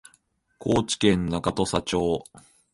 [0.57, 2.23] 高知県中土佐町